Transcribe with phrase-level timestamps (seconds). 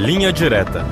[0.00, 0.82] Linha Direta.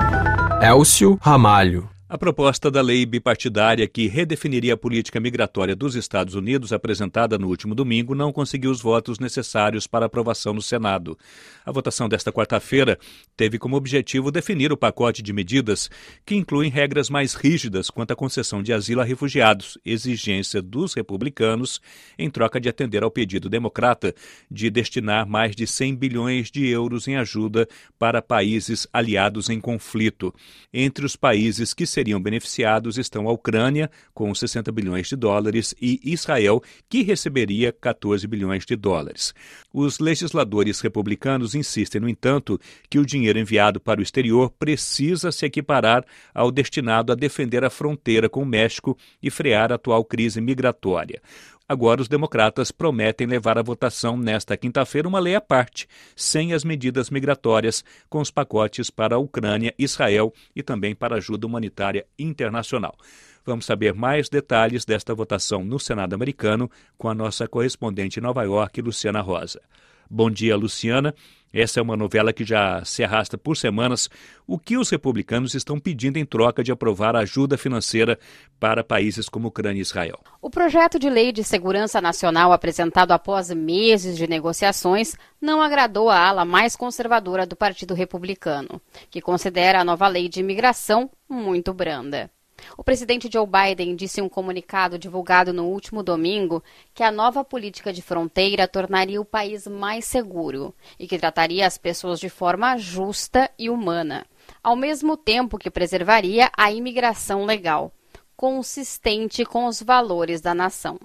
[0.61, 1.89] Elcio Ramalho.
[2.11, 7.47] A proposta da lei bipartidária que redefiniria a política migratória dos Estados Unidos, apresentada no
[7.47, 11.15] último domingo, não conseguiu os votos necessários para aprovação no Senado.
[11.63, 12.97] A votação desta quarta-feira
[13.37, 15.87] teve como objetivo definir o pacote de medidas
[16.25, 21.79] que incluem regras mais rígidas quanto à concessão de asilo a refugiados, exigência dos republicanos
[22.17, 24.15] em troca de atender ao pedido democrata
[24.49, 27.67] de destinar mais de 100 bilhões de euros em ajuda
[27.99, 30.33] para países aliados em conflito.
[30.73, 35.99] Entre os países que seriam beneficiados estão a Ucrânia, com 60 bilhões de dólares, e
[36.05, 39.33] Israel, que receberia 14 bilhões de dólares.
[39.73, 42.57] Os legisladores republicanos insistem, no entanto,
[42.89, 47.69] que o dinheiro enviado para o exterior precisa se equiparar ao destinado a defender a
[47.69, 51.21] fronteira com o México e frear a atual crise migratória.
[51.71, 56.63] Agora, os democratas prometem levar à votação nesta quinta-feira uma lei à parte, sem as
[56.63, 62.97] medidas migratórias, com os pacotes para a Ucrânia, Israel e também para ajuda humanitária internacional.
[63.45, 68.41] Vamos saber mais detalhes desta votação no Senado americano com a nossa correspondente em Nova
[68.41, 69.61] York, Luciana Rosa.
[70.09, 71.13] Bom dia, Luciana.
[71.53, 74.09] Essa é uma novela que já se arrasta por semanas.
[74.45, 78.19] O que os republicanos estão pedindo em troca de aprovar ajuda financeira
[78.59, 80.19] para países como Ucrânia e Israel?
[80.41, 86.19] O projeto de lei de segurança nacional apresentado após meses de negociações não agradou a
[86.19, 92.29] ala mais conservadora do Partido Republicano, que considera a nova lei de imigração muito branda.
[92.77, 97.43] O presidente Joe Biden disse em um comunicado divulgado no último domingo que a nova
[97.43, 102.77] política de fronteira tornaria o país mais seguro e que trataria as pessoas de forma
[102.77, 104.25] justa e humana,
[104.63, 107.91] ao mesmo tempo que preservaria a imigração legal,
[108.35, 110.99] consistente com os valores da nação.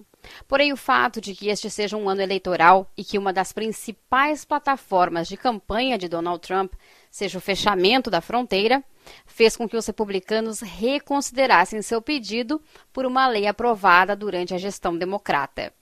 [0.48, 4.44] Porém, o fato de que este seja um ano eleitoral e que uma das principais
[4.44, 6.74] plataformas de campanha de Donald Trump
[7.10, 8.82] seja o fechamento da fronteira,
[9.24, 12.60] fez com que os republicanos reconsiderassem seu pedido
[12.92, 15.72] por uma lei aprovada durante a gestão democrata.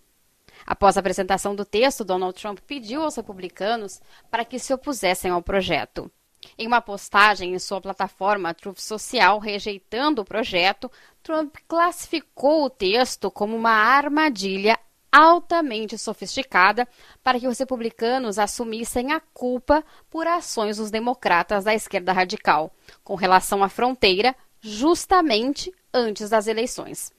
[0.66, 5.42] Após a apresentação do texto, Donald Trump pediu aos republicanos para que se opusessem ao
[5.42, 6.10] projeto.
[6.58, 10.90] Em uma postagem em sua plataforma Truth Social rejeitando o projeto,
[11.22, 14.78] Trump classificou o texto como uma armadilha
[15.10, 16.88] altamente sofisticada
[17.22, 22.74] para que os republicanos assumissem a culpa por ações dos democratas da esquerda radical
[23.04, 27.12] com relação à fronteira justamente antes das eleições.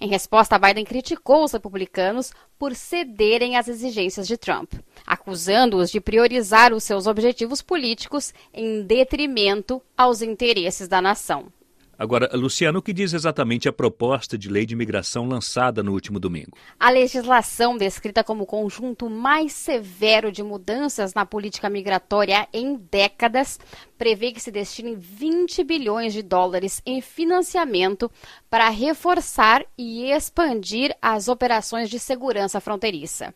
[0.00, 4.74] Em resposta, Biden criticou os republicanos por cederem às exigências de Trump,
[5.06, 11.52] acusando-os de priorizar os seus objetivos políticos em detrimento aos interesses da nação.
[12.02, 16.18] Agora, Luciano, o que diz exatamente a proposta de lei de imigração lançada no último
[16.18, 16.58] domingo?
[16.76, 23.60] A legislação, descrita como o conjunto mais severo de mudanças na política migratória em décadas,
[23.96, 28.10] prevê que se destinem 20 bilhões de dólares em financiamento
[28.50, 33.32] para reforçar e expandir as operações de segurança fronteiriça.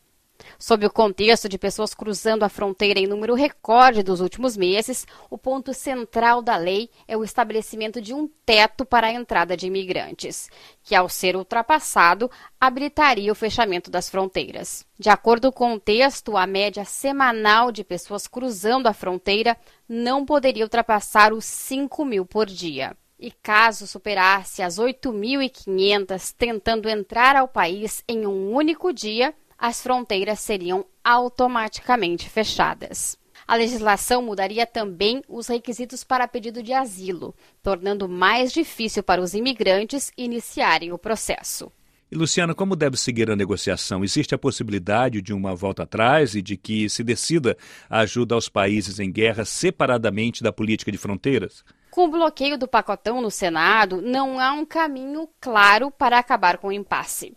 [0.58, 5.36] Sob o contexto de pessoas cruzando a fronteira em número recorde dos últimos meses, o
[5.36, 10.48] ponto central da lei é o estabelecimento de um teto para a entrada de imigrantes,
[10.82, 12.30] que, ao ser ultrapassado,
[12.60, 14.86] habilitaria o fechamento das fronteiras.
[14.98, 19.56] De acordo com o texto, a média semanal de pessoas cruzando a fronteira
[19.88, 22.96] não poderia ultrapassar os 5 mil por dia.
[23.18, 30.40] E caso superasse as 8.500 tentando entrar ao país em um único dia, as fronteiras
[30.40, 33.18] seriam automaticamente fechadas.
[33.46, 39.34] A legislação mudaria também os requisitos para pedido de asilo, tornando mais difícil para os
[39.34, 41.70] imigrantes iniciarem o processo.
[42.10, 44.04] E Luciana, como deve seguir a negociação?
[44.04, 47.56] Existe a possibilidade de uma volta atrás e de que se decida
[47.90, 51.64] a ajuda aos países em guerra separadamente da política de fronteiras?
[51.90, 56.68] Com o bloqueio do pacotão no Senado, não há um caminho claro para acabar com
[56.68, 57.36] o impasse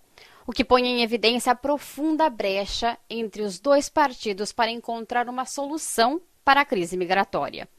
[0.49, 5.45] o que põe em evidência a profunda brecha entre os dois partidos para encontrar uma
[5.45, 7.69] solução para a crise migratória.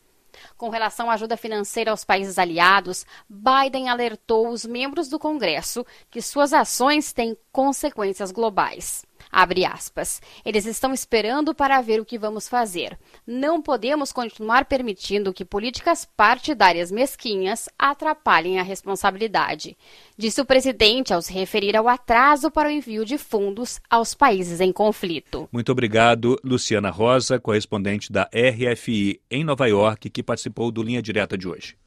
[0.56, 6.22] Com relação à ajuda financeira aos países aliados, Biden alertou os membros do Congresso que
[6.22, 9.04] suas ações têm consequências globais.
[9.30, 10.20] Abre aspas.
[10.44, 12.98] Eles estão esperando para ver o que vamos fazer.
[13.26, 19.76] Não podemos continuar permitindo que políticas partidárias mesquinhas atrapalhem a responsabilidade,
[20.16, 24.60] disse o presidente ao se referir ao atraso para o envio de fundos aos países
[24.60, 25.48] em conflito.
[25.52, 31.38] Muito obrigado, Luciana Rosa, correspondente da RFI em Nova York, que participou do Linha Direta
[31.38, 31.80] de hoje.